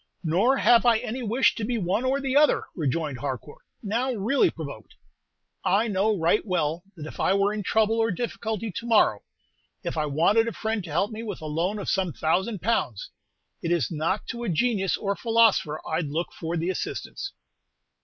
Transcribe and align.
"Nor 0.23 0.57
have 0.57 0.83
I 0.83 0.97
any 0.97 1.21
wish 1.21 1.53
to 1.53 1.63
be 1.63 1.77
one 1.77 2.03
or 2.05 2.19
the 2.19 2.35
other," 2.35 2.63
rejoined 2.75 3.19
Harcourt, 3.19 3.61
now 3.83 4.11
really 4.11 4.49
provoked. 4.49 4.95
"I 5.63 5.87
know 5.87 6.17
right 6.17 6.43
well 6.43 6.81
that 6.97 7.05
if 7.05 7.19
I 7.19 7.35
were 7.35 7.53
in 7.53 7.61
trouble 7.61 7.99
or 7.99 8.09
difficulty 8.09 8.71
to 8.71 8.87
morrow, 8.87 9.19
if 9.83 9.97
I 9.97 10.07
wanted 10.07 10.47
a 10.47 10.53
friend 10.53 10.83
to 10.85 10.89
help 10.89 11.11
me 11.11 11.21
with 11.21 11.39
a 11.39 11.45
loan 11.45 11.77
of 11.77 11.87
some 11.87 12.13
thousand 12.13 12.63
pounds, 12.63 13.11
it 13.61 13.71
is 13.71 13.91
not 13.91 14.25
to 14.29 14.43
a 14.43 14.49
genius 14.49 14.97
or 14.97 15.11
a 15.11 15.15
philosopher 15.15 15.79
I 15.87 16.01
'd 16.01 16.09
look 16.09 16.33
for 16.33 16.57
the 16.57 16.71
assistance." 16.71 17.33